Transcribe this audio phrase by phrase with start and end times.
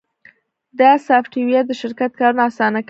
[0.79, 2.79] دا سافټویر د شرکت کارونه اسانه کوي.